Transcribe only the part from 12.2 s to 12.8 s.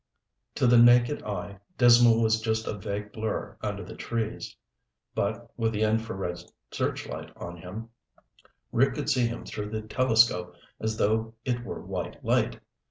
light.